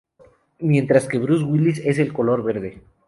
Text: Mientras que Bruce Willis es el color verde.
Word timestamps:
Mientras 0.57 1.07
que 1.07 1.19
Bruce 1.19 1.43
Willis 1.45 1.77
es 1.85 1.99
el 1.99 2.11
color 2.11 2.43
verde. 2.43 2.81